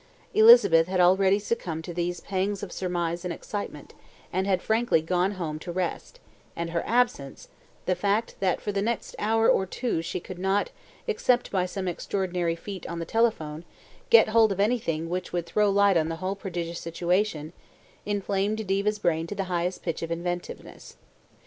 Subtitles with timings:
[0.33, 3.93] Elizabeth had already succumbed to these pangs of surmise and excitement,
[4.33, 6.19] and had frankly gone home to rest,
[6.55, 7.49] and her absence,
[7.85, 10.71] the fact that for the next hour or two she could not,
[11.05, 13.63] except by some extraordinary feat on the telephone,
[14.09, 17.53] get hold of anything which would throw light on the whole prodigious situation,
[18.03, 20.95] inflamed Diva's brain to the highest pitch of inventiveness.